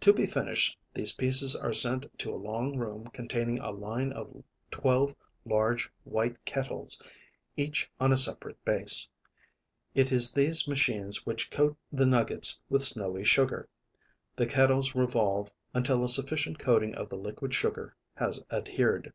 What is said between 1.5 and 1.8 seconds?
are